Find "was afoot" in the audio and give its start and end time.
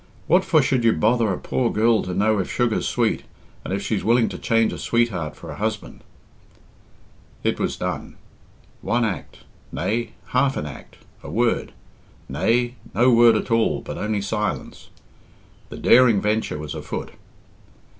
16.57-17.11